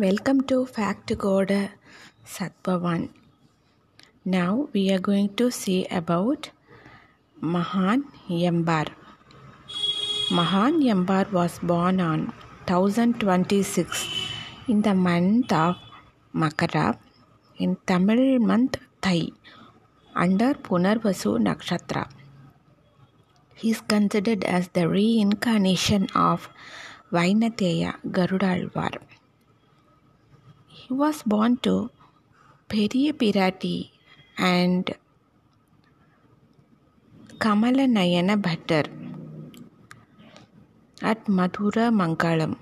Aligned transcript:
Welcome 0.00 0.38
to 0.50 0.64
Fact 0.64 1.12
God 1.18 1.50
Satpavan. 2.34 3.10
Now 4.24 4.68
we 4.72 4.90
are 4.94 4.98
going 4.98 5.34
to 5.40 5.50
see 5.50 5.84
about 5.90 6.48
Mahan 7.42 8.04
Yambar. 8.26 8.86
Mahan 10.30 10.80
Yambar 10.80 11.30
was 11.32 11.58
born 11.58 12.00
on 12.00 12.32
1026 12.66 14.06
in 14.68 14.80
the 14.80 14.94
month 14.94 15.52
of 15.52 15.76
Makara 16.34 16.96
in 17.58 17.76
Tamil 17.86 18.38
month 18.38 18.78
Thai 19.02 19.28
under 20.14 20.54
Punarvasu 20.54 21.36
Nakshatra. 21.48 22.08
He 23.54 23.72
is 23.72 23.82
considered 23.82 24.44
as 24.44 24.68
the 24.68 24.88
reincarnation 24.88 26.08
of 26.14 26.48
Vainatheya 27.12 27.96
Garudalvar. 28.06 28.92
He 30.90 30.94
was 30.96 31.22
born 31.22 31.56
to 31.58 31.88
Periya 32.68 33.12
Pirati 33.12 33.90
and 34.36 34.92
Kamala 37.38 37.84
Nayana 37.96 38.36
Bhattar 38.46 38.86
at 41.00 41.26
Madhura 41.26 41.86
Mangalam 42.00 42.56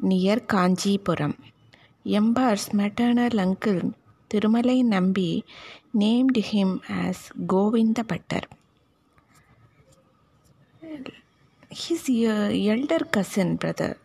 near 0.00 0.38
Kanchipuram. 0.38 1.36
Yambar's 2.04 2.74
maternal 2.74 3.38
uncle 3.38 3.94
Tirumalai 4.28 4.82
Nambi 4.82 5.44
named 5.92 6.34
him 6.34 6.80
as 6.88 7.30
Govinda 7.46 8.02
Bhattar. 8.02 8.42
His 11.70 12.08
elder 12.10 13.04
cousin 13.04 13.54
brother 13.54 13.98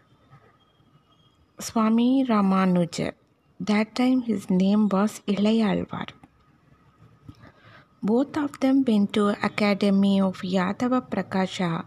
Swami 1.61 2.25
Ramanuja. 2.25 3.11
That 3.59 3.93
time 3.93 4.21
his 4.21 4.49
name 4.49 4.87
was 4.87 5.19
Ilayalvar. 5.27 6.07
Both 8.01 8.37
of 8.37 8.57
them 8.61 8.85
went 8.87 9.11
to 9.13 9.29
Academy 9.43 10.21
of 10.21 10.37
Yadava 10.41 11.01
Prakasha, 11.09 11.83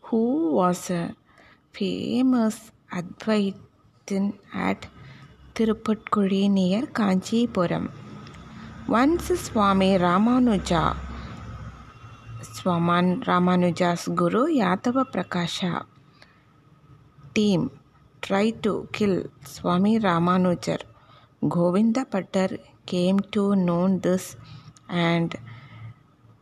who 0.00 0.54
was 0.54 0.90
a 0.90 1.14
famous 1.72 2.72
Advaitin 2.92 4.34
at 4.52 4.86
Tirupatkuri 5.54 6.50
near 6.50 6.82
Kanchipuram. 6.82 7.92
Once 8.88 9.28
Swami 9.38 9.98
Ramanuja, 9.98 10.96
Swaman 12.42 13.20
Ramanuja's 13.22 14.08
Guru 14.08 14.46
Yadava 14.46 15.04
Prakasha 15.04 15.86
team 17.34 17.70
tried 18.26 18.62
to 18.62 18.88
kill 18.92 19.24
Swami 19.44 19.98
Ramanujar. 19.98 20.80
Govinda 21.54 22.04
Bhattar 22.04 22.58
came 22.86 23.18
to 23.34 23.56
know 23.56 23.98
this 23.98 24.36
and 24.88 25.34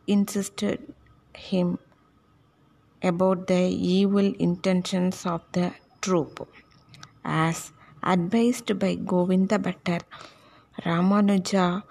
insisted 0.05 0.93
him 1.33 1.79
about 3.01 3.47
the 3.47 3.63
evil 3.97 4.33
intentions 4.47 5.25
of 5.25 5.41
the 5.53 5.73
troop. 6.01 6.47
As 7.25 7.71
advised 8.03 8.77
by 8.77 8.93
Govinda 8.95 9.57
Bhattar, 9.57 10.01
Ramanuja 10.85 11.83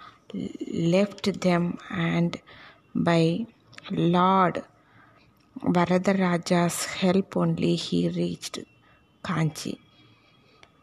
left 0.94 1.40
them 1.40 1.78
and 1.90 2.40
by 2.94 3.46
Lord 3.90 4.62
Varadaraja's 5.62 6.84
help 6.84 7.36
only 7.36 7.74
he 7.74 8.08
reached 8.08 8.60
Kanchi. 9.22 9.78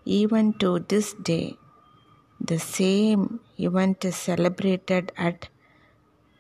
Even 0.06 0.54
to 0.54 0.80
this 0.80 1.14
day, 1.14 1.58
the 2.40 2.60
same 2.60 3.40
event 3.58 4.06
is 4.06 4.16
celebrated 4.16 5.12
at 5.18 5.50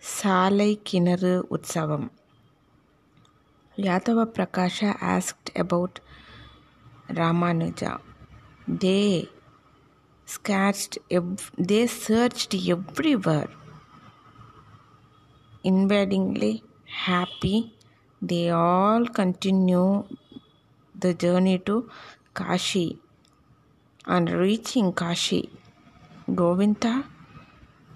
Salai 0.01 0.79
Kinaru 0.79 1.47
Utsavam. 1.47 2.09
Yadava 3.77 4.25
Prakasha 4.25 4.95
asked 5.01 5.51
about 5.55 5.99
Ramanuja. 7.09 7.99
They 8.67 9.29
searched, 10.25 10.97
they 11.57 11.87
searched 11.87 12.53
everywhere. 12.55 13.49
Invadingly 15.63 16.63
happy, 16.85 17.73
they 18.21 18.49
all 18.49 19.05
continue 19.07 20.05
the 20.99 21.13
journey 21.13 21.59
to 21.59 21.89
Kashi. 22.33 22.99
On 24.05 24.25
reaching 24.25 24.93
Kashi, 24.93 25.49
Govinda 26.33 27.05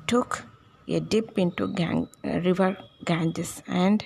took 0.07 0.43
a 0.87 0.99
dip 0.99 1.37
into 1.37 1.67
Gang, 1.67 2.07
river 2.23 2.77
Ganges 3.05 3.63
and 3.67 4.05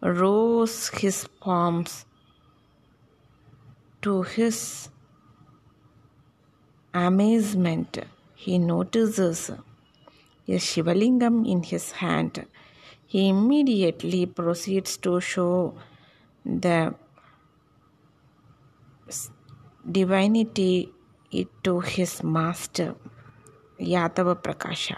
rose 0.00 0.88
his 0.88 1.28
palms. 1.40 2.04
To 4.02 4.22
his 4.22 4.88
amazement, 6.94 7.98
he 8.34 8.58
notices 8.58 9.50
a 9.50 10.52
Shivalingam 10.52 11.46
in 11.46 11.62
his 11.62 11.92
hand. 11.92 12.46
He 13.06 13.28
immediately 13.28 14.26
proceeds 14.26 14.96
to 14.98 15.20
show 15.20 15.74
the 16.44 16.94
divinity 19.90 20.92
to 21.62 21.80
his 21.80 22.22
master, 22.22 22.94
Yadava 23.80 24.34
Prakasha. 24.34 24.96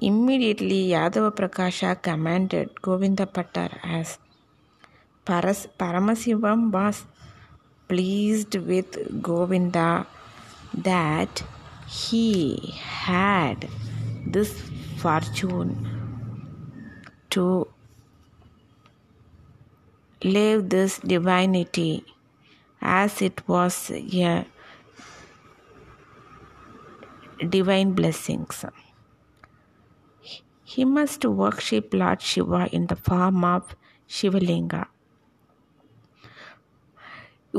Immediately, 0.00 0.88
Yadava 0.88 1.30
Prakasha 1.34 2.00
commanded 2.00 2.80
Govinda 2.80 3.26
Bhattar 3.26 3.78
as 3.82 4.18
Paras- 5.24 5.68
Paramasivam 5.78 6.70
was 6.70 7.04
pleased 7.88 8.54
with 8.54 9.22
Govinda 9.22 10.06
that 10.74 11.42
he 11.88 12.74
had 12.82 13.68
this 14.26 14.52
fortune 14.98 15.70
to 17.30 17.66
leave 20.22 20.68
this 20.68 20.98
divinity 20.98 22.04
as 22.81 23.21
it 23.21 23.47
was 23.47 23.91
a 23.91 24.45
divine 27.49 27.93
blessings. 27.93 28.65
He 30.63 30.85
must 30.85 31.23
worship 31.25 31.93
Lord 31.93 32.21
Shiva 32.21 32.69
in 32.71 32.87
the 32.87 32.95
form 32.97 33.43
of 33.45 33.63
Shivalinga. 34.09 34.83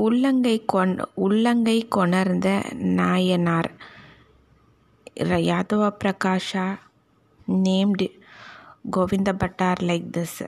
உள்ளங்கை 0.05 0.55
கொண் 0.72 0.95
உள்ளங்கை 1.25 1.77
கொணர்ந்த 1.95 2.49
Nayanar 2.99 3.69
Yadava 5.49 5.91
Prakasha 6.00 6.65
named 7.65 8.09
Govinda 8.97 9.33
Bhattar 9.43 9.83
like 9.91 10.09
this 10.17 10.41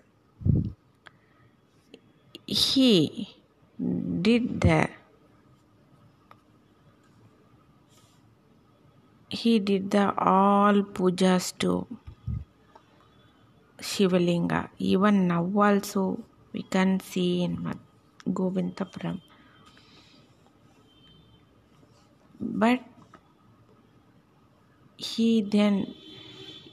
he 2.64 2.90
did 3.81 4.61
the 4.61 4.89
he 9.29 9.59
did 9.59 9.89
the 9.91 10.13
all 10.17 10.83
pujas 10.83 11.57
to 11.57 11.87
Shivalinga. 13.79 14.69
Even 14.77 15.27
now 15.27 15.49
also 15.55 16.23
we 16.53 16.63
can 16.63 16.99
see 16.99 17.43
in 17.43 17.57
Govindapuram. 18.27 19.21
But 22.39 22.81
he 24.97 25.41
then 25.41 25.95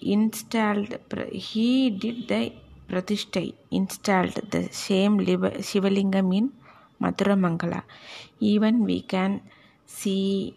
installed 0.02 0.94
he 1.32 1.90
did 1.90 2.28
the 2.28 2.52
Pratishtai 2.88 3.54
installed 3.70 4.34
the 4.50 4.69
same 4.72 5.19
Shivalingam 5.19 6.37
in 6.37 6.52
Mathura 7.00 7.83
Even 8.41 8.85
we 8.85 9.03
can 9.03 9.43
see 9.87 10.56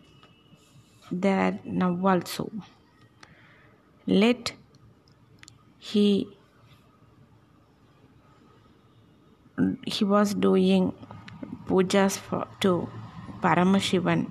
that 1.12 1.66
now 1.66 1.98
also. 2.06 2.52
Let 4.08 4.54
he 5.80 6.28
he 9.86 10.04
was 10.06 10.34
doing 10.34 10.94
pujas 11.68 12.18
for, 12.18 12.48
to 12.62 12.90
Paramashivan 13.42 14.26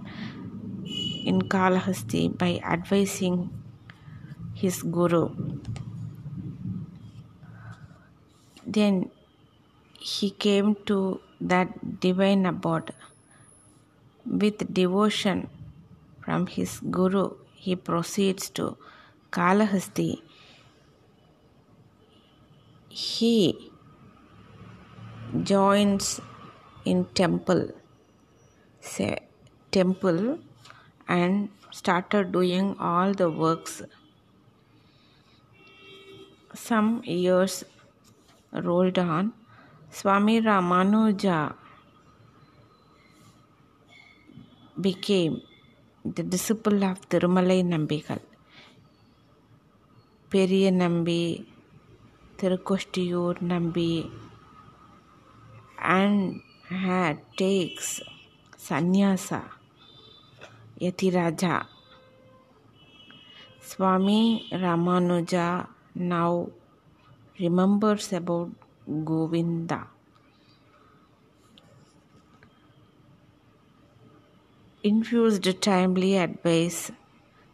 in 1.25 1.43
Kalahasti 1.43 2.37
by 2.37 2.61
advising 2.65 3.51
his 4.55 4.83
guru. 4.83 5.31
Then 8.67 9.11
he 10.01 10.31
came 10.31 10.77
to 10.87 11.21
that 11.41 12.01
divine 12.01 12.47
abode 12.47 12.93
With 14.27 14.73
devotion 14.73 15.49
from 16.25 16.47
his 16.47 16.81
guru, 16.81 17.37
he 17.55 17.77
proceeds 17.77 18.49
to 18.51 18.77
Kalahasti. 19.31 20.23
He 22.89 23.71
joins 25.43 26.21
in 26.85 27.07
temple, 27.07 27.71
say, 28.81 29.19
temple 29.71 30.39
and 31.09 31.49
started 31.71 32.33
doing 32.33 32.77
all 32.79 33.13
the 33.15 33.31
works. 33.31 33.83
Some 36.55 37.03
years 37.05 37.65
rolled 38.53 38.99
on. 38.99 39.33
Swami 39.90 40.42
Ramanuja 40.42 41.56
became 44.80 45.42
the 46.06 46.24
disciple 46.24 46.84
of 46.84 46.98
Tirumalai 47.10 47.60
Nambigal. 47.64 48.22
பெரிய 50.34 50.66
நம்பி 50.84 51.22
திருக்கொஷ்டியூர் 52.40 53.38
நம்பி 53.52 53.92
and 55.98 56.18
had 56.84 57.18
takes 57.42 57.88
sannyasa 58.66 59.40
yatiraja 60.84 61.56
swami 63.70 64.22
ramanuja 64.64 65.48
now 66.14 66.32
remembers 67.44 68.08
about 68.22 68.50
govinda 69.11 69.81
infused 74.83 75.47
timely 75.61 76.17
advice 76.17 76.91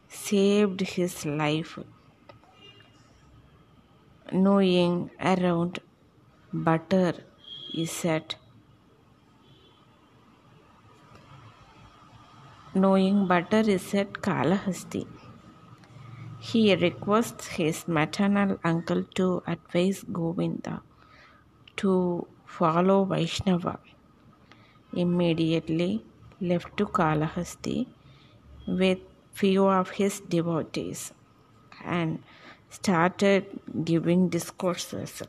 saved 0.08 0.80
his 0.80 1.26
life. 1.26 1.78
Knowing 4.32 5.10
around 5.20 5.80
butter 6.52 7.14
is 7.74 7.90
set. 7.90 8.36
Knowing 12.74 13.26
butter 13.26 13.62
is 13.76 13.92
at 13.94 14.12
Kalahasti. 14.12 15.06
He 16.38 16.74
requests 16.76 17.46
his 17.48 17.88
maternal 17.88 18.58
uncle 18.62 19.02
to 19.14 19.42
advise 19.46 20.04
Govinda 20.04 20.82
to 21.77 22.27
follow 22.45 23.05
Vaishnava. 23.05 23.79
Immediately 24.93 26.03
left 26.39 26.77
to 26.77 26.85
Kalahasti 26.85 27.87
with 28.67 28.99
few 29.31 29.67
of 29.67 29.89
his 29.91 30.19
devotees 30.19 31.13
and 31.83 32.23
started 32.69 33.45
giving 33.83 34.29
discourses. 34.29 35.23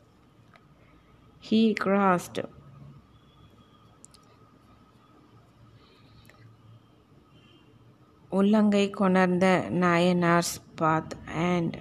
He 1.41 1.75
crossed 1.75 2.39
உள்ளங்கை 8.37 8.85
கொணர்ந்த 8.99 9.47
நாயனார்'s 9.83 10.53
path 10.79 11.11
and 11.49 11.73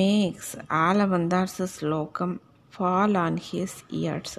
makes 0.00 0.48
Alavandar's 0.84 1.54
slokam 1.74 2.32
fall 2.71 3.17
on 3.17 3.37
his 3.37 3.83
ears. 3.89 4.37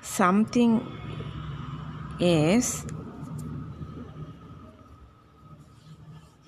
Something 0.00 0.72
is 2.20 2.86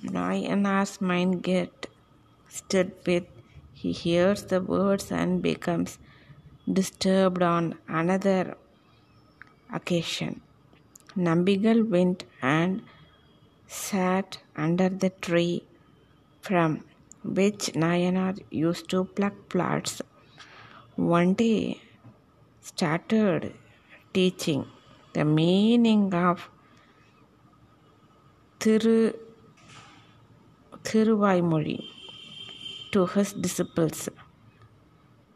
Nayanar's 0.03 1.01
mind 1.01 1.43
get 1.43 1.89
stirred 2.49 2.93
with 3.07 3.27
he 3.81 3.93
hears 3.93 4.43
the 4.45 4.61
words 4.61 5.13
and 5.13 5.41
becomes 5.41 5.99
disturbed 6.79 7.43
on 7.43 7.75
another 7.87 8.57
occasion. 9.73 10.41
Nambigal 11.17 11.89
went 11.89 12.25
and 12.43 12.83
sat 13.67 14.39
under 14.57 14.89
the 14.89 15.11
tree 15.11 15.63
from 16.41 16.85
which 17.23 17.73
Nayanar 17.75 18.39
used 18.51 18.89
to 18.91 19.05
pluck 19.05 19.49
plants. 19.49 20.03
One 20.99 21.35
day 21.35 21.81
started 22.61 23.55
teaching 24.13 24.67
the 25.13 25.25
meaning 25.25 26.13
of 26.13 26.51
Thiru 28.59 29.15
Thiruvaimoli 30.83 31.85
to 32.91 33.07
his 33.07 33.33
disciples. 33.33 34.09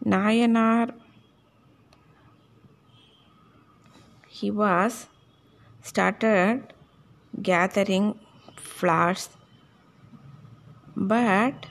Nayanar 0.04 0.94
he 4.28 4.50
was 4.50 5.06
started 5.80 6.74
gathering 7.40 8.18
flowers 8.56 9.28
but 10.96 11.66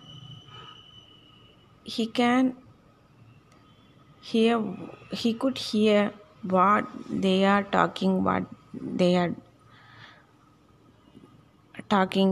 he 1.83 2.07
can 2.07 2.55
hear 4.31 4.59
he 5.11 5.33
could 5.33 5.57
hear 5.57 6.11
what 6.55 6.85
they 7.23 7.37
are 7.53 7.63
talking 7.77 8.23
what 8.23 8.43
they 8.99 9.15
are 9.23 9.33
talking 11.95 12.31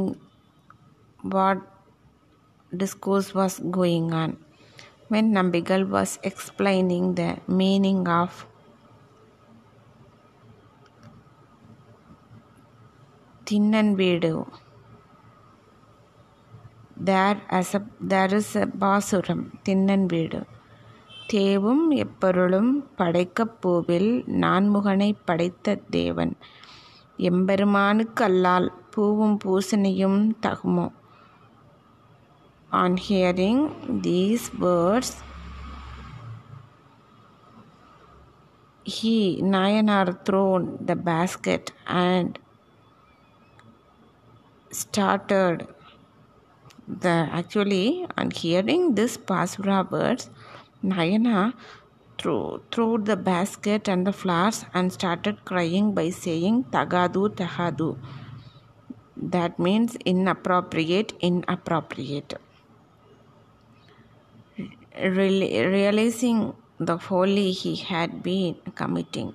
what 1.22 1.62
discourse 2.84 3.34
was 3.34 3.60
going 3.80 4.14
on 4.14 4.38
when 5.10 5.34
Nambigal 5.34 5.90
was 5.90 6.20
explaining 6.24 7.16
the 7.16 7.38
meaning 7.48 8.08
of 8.08 8.46
Thinnanvedu. 13.46 14.48
There, 16.96 17.42
as 17.50 17.74
a, 17.74 17.84
there 18.00 18.32
is 18.36 18.56
a 18.56 18.68
Pasuram, 18.68 19.58
Thinnanvedu. 19.64 20.46
தேவும் 21.33 21.85
எப்பொருளும் 22.05 22.73
படைக்கப் 22.97 23.57
பூவில் 23.63 24.11
நான்முகனை 24.43 25.11
படைத்த 25.25 25.77
தேவன் 25.91 26.35
எம்பெருமானுக்கு 27.19 28.25
அல்லால் 28.25 28.69
பூவும் 28.91 29.39
பூசணியும் 29.45 30.21
தகுமோ 30.47 30.87
On 32.73 32.97
hearing 32.99 33.59
these 34.03 34.53
words, 34.55 35.11
he 38.87 39.41
Nayanar 39.43 40.25
thrown 40.25 40.79
the 40.81 40.97
basket 40.97 41.73
and 41.87 42.39
started 44.71 45.69
the 46.89 47.29
actually 47.33 47.87
on 48.19 48.31
hearing 48.33 48.95
this 48.95 49.17
pasura 49.31 49.79
words 49.91 50.25
Nayana 50.84 51.54
threw, 52.18 52.62
threw 52.72 52.98
the 52.98 53.18
basket 53.18 53.90
and 53.90 54.08
the 54.08 54.14
flowers 54.14 54.66
and 54.74 54.94
started 54.94 55.44
crying 55.44 55.94
by 55.94 56.10
saying 56.10 56.66
Tagadu 56.72 57.36
Tahadu. 57.36 57.98
That 59.18 59.60
means 59.60 59.98
inappropriate, 60.06 61.14
inappropriate. 61.20 62.36
Real- 64.98 65.70
realizing 65.70 66.54
the 66.80 66.98
folly 66.98 67.52
he 67.52 67.76
had 67.76 68.24
been 68.24 68.56
committing, 68.76 69.34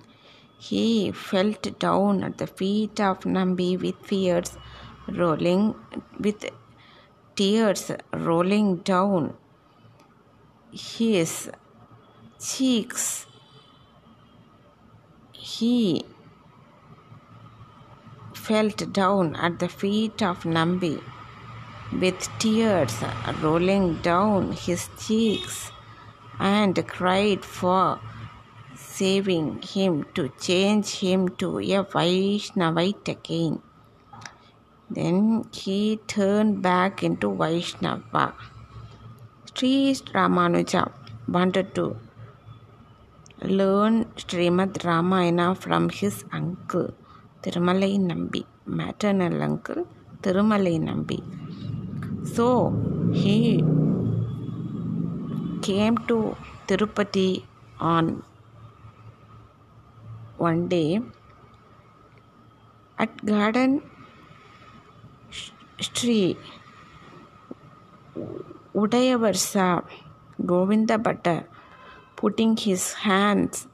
he 0.59 1.13
felt 1.13 1.79
down 1.79 2.25
at 2.25 2.39
the 2.39 2.47
feet 2.47 3.01
of 3.01 3.21
Nambi 3.21 3.79
with 3.81 3.97
fears 3.97 4.57
rolling, 5.09 5.75
with 6.19 6.47
tears 7.37 7.91
rolling 8.15 8.79
down 8.79 9.35
his 10.75 11.51
cheeks. 12.41 13.27
He 15.33 16.05
felt 18.35 18.93
down 18.93 19.37
at 19.37 19.59
the 19.59 19.69
feet 19.69 20.23
of 20.23 20.43
Nambi 20.45 21.03
with 21.93 22.29
tears 22.39 23.03
rolling 23.41 23.97
down 24.03 24.53
his 24.53 24.89
cheeks 24.99 25.71
and 26.39 26.87
cried 26.89 27.45
for 27.45 28.01
saving 28.75 29.63
him 29.63 30.05
to 30.15 30.29
change 30.41 30.99
him 30.99 31.29
to 31.29 31.59
a 31.59 31.85
Vaishnavite 31.85 33.09
again. 33.09 33.63
Then 34.91 35.49
he 35.53 36.01
turned 36.07 36.63
back 36.63 37.03
into 37.03 37.35
Vaishnava. 37.35 38.35
Sri 39.57 39.95
Ramanuja 40.15 40.91
wanted 41.29 41.75
to 41.77 41.97
learn 43.59 44.05
Srimad 44.17 44.85
Ramayana 44.85 45.55
from 45.55 45.89
his 45.91 46.25
uncle, 46.33 46.93
Tirumalai 47.43 47.93
Nambi, 48.01 48.45
maternal 48.67 49.41
uncle 49.41 49.87
Tirumalai 50.23 50.77
Nambi. 50.89 51.19
So 52.35 52.47
he 53.13 53.63
came 55.63 55.99
to 56.09 56.37
Tirupati 56.67 57.45
on 57.79 58.25
one 60.37 60.67
day 60.67 61.01
at 62.99 63.25
garden 63.25 63.83
Sri 65.79 66.37
Udayavarsa 68.75 69.85
Govinda 70.45 70.99
Bhatta 70.99 71.45
putting 72.17 72.57
his 72.57 72.93
hands 72.95 73.69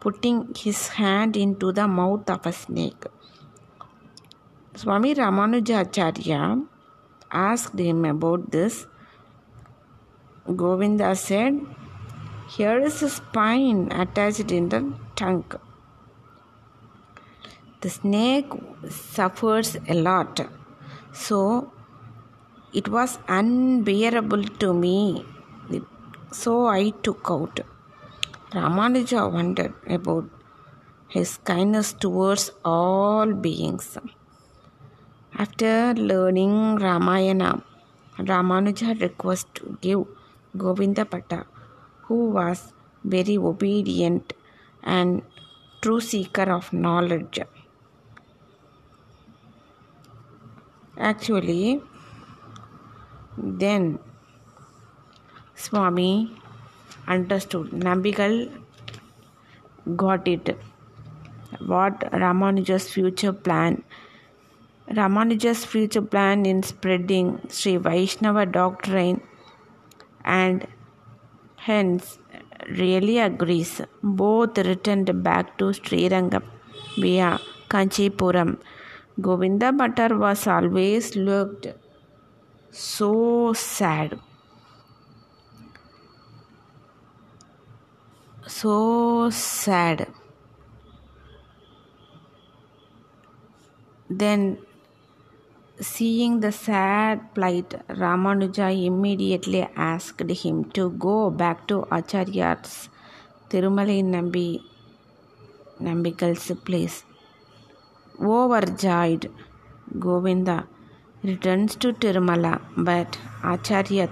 putting 0.00 0.54
his 0.54 0.88
hand 0.88 1.36
into 1.36 1.72
the 1.72 1.86
mouth 1.88 2.28
of 2.30 2.46
a 2.46 2.52
snake. 2.52 3.04
Swami 4.74 5.14
Ramanujacharya 5.14 6.66
asked 7.30 7.78
him 7.78 8.04
about 8.04 8.50
this. 8.50 8.86
Govinda 10.54 11.16
said, 11.16 11.60
Here 12.48 12.78
is 12.78 13.02
a 13.02 13.08
spine 13.10 13.90
attached 13.90 14.52
in 14.52 14.68
the 14.68 14.92
tongue. 15.16 15.50
The 17.80 17.90
snake 17.90 18.52
suffers 18.88 19.76
a 19.88 19.94
lot, 19.94 20.40
so 21.12 21.72
it 22.78 22.88
was 22.96 23.18
unbearable 23.26 24.44
to 24.62 24.68
me. 24.84 25.24
So 26.40 26.66
I 26.66 26.90
took 27.06 27.26
out. 27.30 27.60
Ramanuja 28.52 29.20
wondered 29.36 29.74
about 29.96 30.26
his 31.08 31.38
kindness 31.50 31.92
towards 32.04 32.44
all 32.64 33.32
beings. 33.46 33.86
After 35.44 35.94
learning 35.94 36.76
Ramayana, 36.76 37.62
Ramanuja 38.18 39.00
requested 39.00 39.54
to 39.56 39.78
give 39.80 40.04
Govinda 40.56 41.04
Bhatta, 41.04 41.40
who 42.04 42.30
was 42.38 42.72
very 43.04 43.36
obedient 43.38 44.32
and 44.82 45.22
true 45.80 46.00
seeker 46.00 46.48
of 46.58 46.72
knowledge. 46.72 47.40
Actually, 50.98 51.82
then 53.36 53.98
Swami 55.54 56.32
understood. 57.06 57.70
Nambigal 57.70 58.50
got 59.96 60.26
it. 60.28 60.58
What 61.60 62.00
Ramanuja's 62.12 62.88
future 62.88 63.32
plan 63.32 63.82
Ramanuja's 64.88 65.64
future 65.64 66.02
plan 66.02 66.46
in 66.46 66.62
spreading 66.62 67.40
Sri 67.48 67.76
Vaishnava 67.76 68.46
doctrine 68.46 69.20
and 70.24 70.66
hence 71.56 72.18
really 72.68 73.18
agrees. 73.18 73.80
Both 74.02 74.58
returned 74.58 75.24
back 75.24 75.58
to 75.58 75.66
Srirangam 75.66 76.44
via 76.98 77.40
Kanchipuram. 77.68 78.58
Govinda 79.20 79.72
Bhattar 79.72 80.16
was 80.16 80.46
always 80.46 81.16
looked 81.16 81.66
so 82.76 83.52
sad. 83.54 84.20
So 88.46 89.30
sad. 89.30 90.06
Then 94.08 94.58
Seeing 95.78 96.40
the 96.40 96.52
sad 96.52 97.34
plight, 97.34 97.68
Ramanuja 97.88 98.72
immediately 98.86 99.68
asked 99.76 100.22
him 100.30 100.64
to 100.70 100.88
go 100.88 101.28
back 101.28 101.68
to 101.68 101.82
Acharya's 101.92 102.88
Tirumalai 103.50 104.02
Nambi 104.02 104.62
Nambikal's 105.78 106.50
place. 106.64 107.04
Overjoyed, 108.18 109.30
Govinda 109.98 110.66
returns 111.26 111.76
to 111.76 111.92
Tirumala, 111.92 112.60
but 112.76 113.18
Acharya 113.44 114.08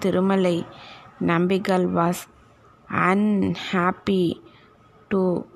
Tirumalai 0.00 0.66
Nambigal 1.20 1.90
was 1.92 2.26
unhappy 2.88 4.40
to 5.10 5.46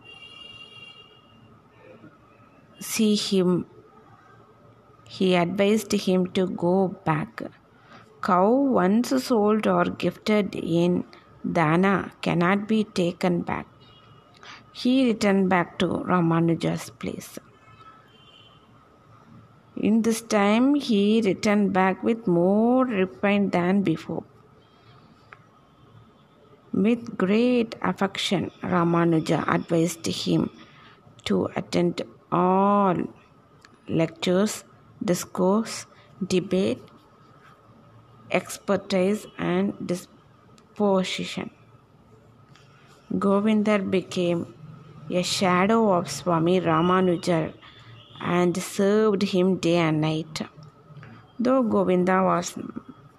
see 2.80 3.14
him 3.14 3.66
he 5.16 5.34
advised 5.34 5.92
him 5.92 6.26
to 6.36 6.46
go 6.46 6.88
back. 7.04 7.42
Cow 8.22 8.48
once 8.80 9.10
sold 9.24 9.66
or 9.66 9.84
gifted 9.84 10.54
in 10.54 11.04
dana 11.58 12.12
cannot 12.22 12.66
be 12.66 12.84
taken 12.84 13.42
back. 13.42 13.66
He 14.72 15.06
returned 15.08 15.50
back 15.50 15.78
to 15.80 15.86
Ramanuja's 15.86 16.88
place. 16.90 17.38
In 19.76 20.02
this 20.02 20.20
time, 20.20 20.74
he 20.74 21.22
returned 21.22 21.72
back 21.72 22.02
with 22.02 22.26
more 22.26 22.84
refined 22.84 23.52
than 23.52 23.82
before. 23.82 24.24
With 26.72 27.16
great 27.16 27.74
affection, 27.82 28.50
Ramanuja 28.62 29.44
advised 29.46 30.06
him 30.06 30.50
to 31.24 31.48
attend 31.56 32.02
all 32.30 32.96
lectures 33.88 34.64
discourse, 35.04 35.86
debate, 36.26 36.80
expertise, 38.30 39.26
and 39.38 39.74
disposition. 39.86 41.50
Govinder 43.12 43.90
became 43.90 44.54
a 45.10 45.22
shadow 45.22 45.92
of 45.92 46.10
Swami 46.10 46.60
Ramanuja 46.60 47.52
and 48.22 48.56
served 48.62 49.22
him 49.22 49.56
day 49.56 49.76
and 49.76 50.00
night. 50.00 50.42
Though 51.38 51.62
Govinda 51.62 52.22
was 52.22 52.56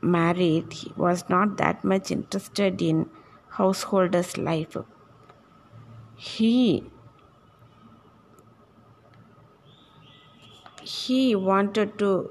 married, 0.01 0.71
he 0.73 0.93
was 0.95 1.25
not 1.29 1.57
that 1.57 1.83
much 1.83 2.11
interested 2.11 2.81
in 2.81 3.09
householder's 3.49 4.37
life. 4.37 4.77
He 6.15 6.85
he 10.83 11.35
wanted 11.35 11.97
to 11.99 12.29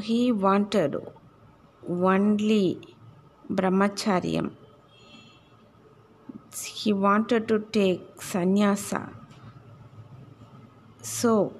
he 0.00 0.32
wanted 0.32 0.96
only 2.08 2.80
brahmacharyam 3.50 4.56
he 6.64 6.92
wanted 6.92 7.46
to 7.48 7.58
take 7.76 8.22
sannyasa 8.30 9.02
so 11.02 11.52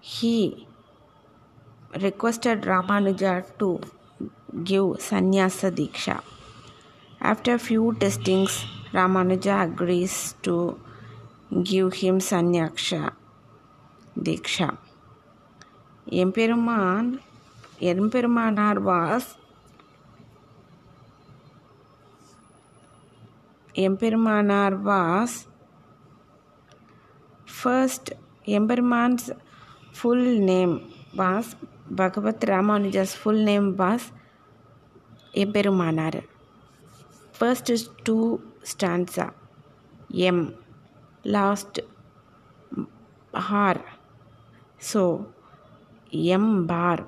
he 0.00 0.68
requested 2.00 2.62
ramanuja 2.62 3.44
to 3.58 3.80
give 4.62 5.00
sannyasa 5.00 5.70
diksha. 5.70 6.22
After 7.20 7.58
few 7.58 7.94
testings 7.98 8.64
ramanuja 8.92 9.64
agrees 9.64 10.34
to 10.42 10.78
give 11.62 11.94
him 11.94 12.20
sannyasa 12.20 13.12
Diksha. 14.16 14.78
Emperuman, 16.10 17.20
Emperumanar 17.80 18.78
was 18.82 19.36
Emperumanar 23.76 24.80
was 24.80 25.46
first 27.44 28.12
Emperuman's 28.46 29.30
full 29.92 30.24
name 30.50 30.92
was 31.14 31.56
Bhagavat 31.88 32.40
Ramanuja's 32.40 33.14
full 33.14 33.32
name 33.32 33.76
was 33.76 34.12
Emperumanar. 35.34 36.24
First 37.32 37.70
two 38.04 38.40
stanza 38.62 39.32
M 40.14 40.54
last 41.24 41.80
har 43.32 43.80
so, 44.78 45.32
M 46.12 46.66
bar. 46.66 47.06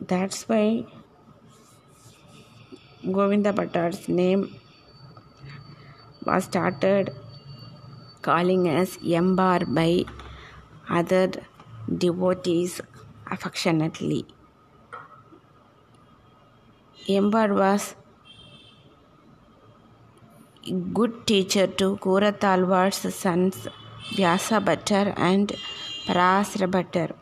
That's 0.00 0.46
why 0.48 0.84
Govinda 3.10 3.52
Bhattar's 3.52 4.06
name 4.06 4.54
was 6.26 6.44
started 6.44 7.14
calling 8.22 8.68
as 8.68 8.98
M 9.04 9.36
bar 9.36 9.60
by 9.66 10.04
other 10.88 11.30
devotees 11.96 12.80
affectionately. 13.30 14.26
M 17.08 17.30
bar 17.30 17.54
was 17.54 17.94
good 20.92 21.26
teacher 21.26 21.66
to 21.66 21.96
Kuratalwar's 21.96 23.14
sons 23.14 23.68
Vyasa 24.16 24.60
Bhattar 24.60 25.14
and 25.16 25.52
Parasara 26.06 26.68
Bhattar. 26.70 27.14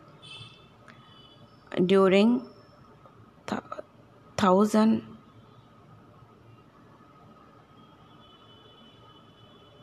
During 1.85 2.43
th- 3.47 3.61
thousand 4.37 5.03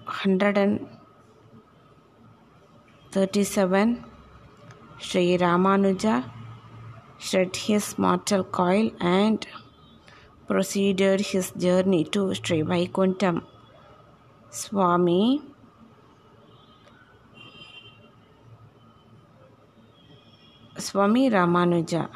hundred 0.05 0.57
and 0.57 0.87
thirty-seven, 3.13 4.03
Sri 4.99 5.37
Ramanuja 5.37 6.15
shed 7.19 7.55
his 7.55 7.97
mortal 7.97 8.43
coil 8.43 8.91
and 8.99 9.45
proceeded 10.47 11.21
his 11.21 11.51
journey 11.51 12.03
to 12.05 12.33
Sri 12.33 12.61
Vaikuntham. 12.63 13.43
Swami 14.49 15.41
Swami 20.77 21.29
Ramanuja. 21.29 22.09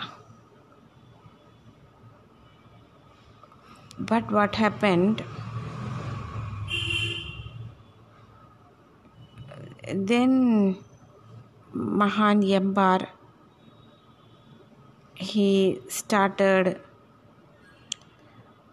But 4.00 4.32
what 4.32 4.56
happened? 4.56 5.24
Then 9.88 10.78
Mahan 11.78 12.42
Yambar 12.42 13.08
he 15.14 15.80
started 15.90 16.80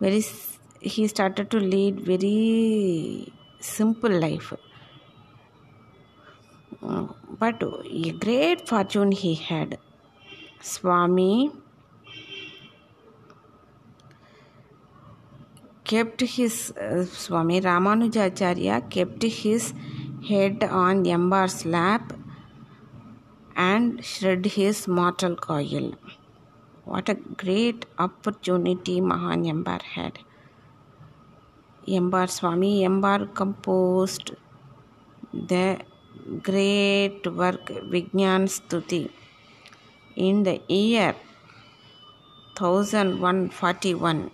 very 0.01 0.23
he 0.81 1.07
started 1.07 1.51
to 1.51 1.59
lead 1.59 2.01
very 2.01 3.33
simple 3.61 4.11
life. 4.11 4.53
But 6.81 7.63
a 7.63 8.13
great 8.13 8.67
fortune 8.69 9.13
he 9.13 9.35
had. 9.35 9.79
Swami 10.61 11.51
kept 15.85 16.21
his 16.23 16.73
uh, 16.81 17.05
swami 17.05 17.61
ramanujacharya 17.61 18.91
kept 18.91 19.23
his 19.23 19.75
head 20.29 20.65
on 20.65 21.05
yambar's 21.05 21.67
lap 21.67 22.14
and 23.85 24.05
shred 24.11 24.47
his 24.59 24.79
mortal 24.99 25.35
coil 25.47 25.87
what 26.91 27.09
a 27.13 27.15
great 27.43 27.87
opportunity 28.05 28.95
Mahan 29.01 29.43
had. 29.95 30.19
Yambar 31.93 32.27
Swami 32.31 32.73
Yambar 32.83 33.21
composed 33.35 34.33
the 35.33 35.79
great 36.49 37.27
work 37.41 37.67
Vignan 37.93 38.43
Stuti 38.55 39.03
in 40.17 40.43
the 40.49 40.61
year 40.69 41.15
1141. 42.59 44.31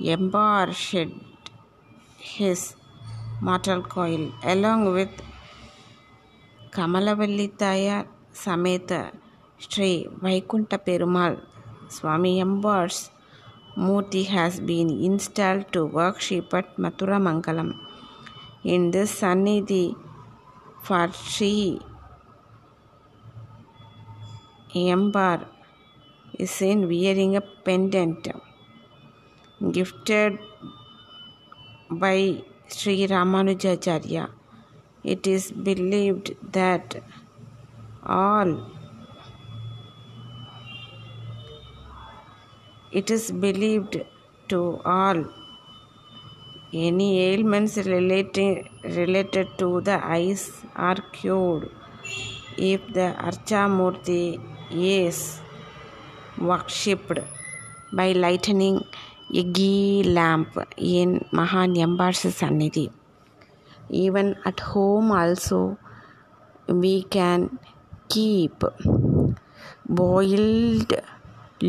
Yambar 0.00 0.72
shed 0.72 1.12
his 2.16 2.76
mortal 3.40 3.82
coil 3.82 4.32
along 4.44 4.92
with 4.92 5.10
Kamalavalli 6.70 7.48
Sameta 8.32 9.12
Sri 9.58 10.06
Vaikunta 10.22 10.78
Perumal 10.78 11.40
Swami 11.88 12.40
Yambar's 12.40 13.10
Murti 13.76 14.24
has 14.26 14.60
been 14.60 14.90
installed 14.90 15.72
to 15.72 15.86
worship 15.86 16.52
at 16.52 16.76
Mathura 16.76 17.18
Mangalam. 17.18 17.74
In 18.64 18.90
this 18.90 19.20
Sannidhi 19.20 19.96
for 20.82 21.10
Sri 21.12 21.80
Yambar 24.74 25.46
is 26.38 26.50
seen 26.50 26.88
wearing 26.88 27.36
a 27.36 27.40
pendant 27.40 28.28
gifted 29.70 30.38
by 31.90 32.42
Sri 32.68 33.06
Ramanujacharya. 33.06 34.30
It 35.04 35.26
is 35.26 35.50
believed 35.50 36.34
that 36.52 37.02
all. 38.04 38.70
It 42.90 43.10
is 43.10 43.30
believed 43.30 44.04
to 44.48 44.80
all. 44.84 45.24
Any 46.72 47.20
ailments 47.20 47.76
relating, 47.76 48.68
related 48.84 49.48
to 49.58 49.80
the 49.82 50.04
eyes 50.04 50.50
are 50.74 50.96
cured. 51.12 51.70
If 52.56 52.80
the 52.92 53.14
Archamurti 53.18 54.40
is 54.70 55.40
worshipped 56.38 57.18
by 57.92 58.12
lighting 58.12 58.84
a 59.34 59.42
ghee 59.42 60.02
lamp 60.02 60.56
in 60.76 61.24
Mahan 61.32 61.74
Yambar's 61.74 62.20
Sannidhi. 62.20 62.90
Even 63.88 64.36
at 64.44 64.60
home 64.60 65.12
also 65.12 65.78
we 66.66 67.02
can 67.04 67.58
keep 68.12 68.64
boiled 70.00 70.92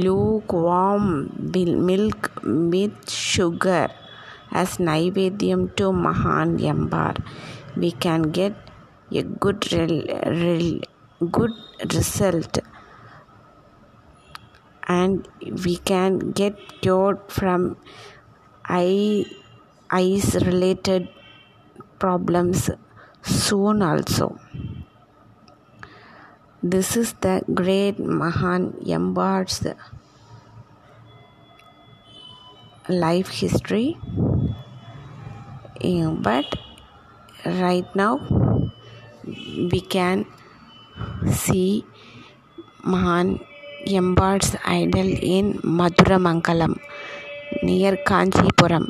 lukewarm 0.06 1.06
milk 1.92 2.32
with 2.44 3.10
sugar 3.10 3.88
as 4.52 4.78
Naivedyam 4.78 5.76
to 5.78 5.92
Mahan 5.92 6.58
Yambar. 6.58 7.16
We 7.76 7.92
can 7.92 8.24
get 8.24 8.56
a 9.12 9.24
good, 9.24 9.62
good 11.32 11.54
result 11.94 12.60
and 14.88 15.28
we 15.66 15.78
can 15.78 16.32
get 16.32 16.56
cured 16.82 17.20
from 17.28 17.78
eye, 18.66 19.26
eyes 19.92 20.36
related 20.36 21.08
problems 22.00 22.70
soon 23.22 23.82
also. 23.82 24.40
This 26.66 26.96
is 26.96 27.12
the 27.20 27.44
great 27.54 28.00
Mahan 28.00 28.76
Yambar's 28.80 29.68
life 32.88 33.28
history. 33.28 33.98
Eh, 35.82 36.08
but 36.08 36.46
right 37.46 37.86
now 37.98 38.16
we 39.28 39.82
can 39.82 40.26
see 41.28 41.84
Mahan 42.82 43.42
Yambar's 43.86 44.56
idol 44.64 45.10
in 45.36 45.56
Madhura 45.64 46.18
Mangalam 46.18 46.80
near 47.62 47.98
Kanchipuram. 47.98 48.90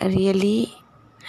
Really, 0.00 0.72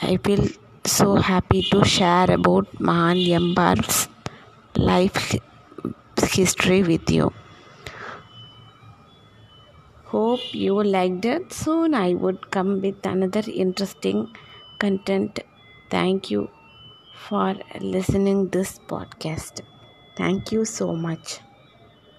I 0.02 0.16
feel 0.16 0.48
so 0.86 1.16
happy 1.16 1.62
to 1.72 1.84
share 1.84 2.30
about 2.32 2.68
Mahan 2.80 3.18
Yambar's 3.18 4.08
life 4.78 5.36
history 6.34 6.84
with 6.84 7.10
you. 7.12 7.32
Hope 10.06 10.54
you 10.54 10.82
liked 10.84 11.26
it. 11.26 11.52
Soon 11.52 11.94
I 11.94 12.14
would 12.14 12.50
come 12.50 12.82
with 12.82 13.06
another 13.06 13.44
interesting 13.54 14.34
content. 14.80 15.40
Thank 15.90 16.32
you 16.32 16.50
for 17.28 17.56
listening 17.82 18.50
this 18.50 18.80
podcast. 18.80 19.62
Thank 20.16 20.52
you 20.54 20.64
so 20.66 20.96
much. 20.96 21.40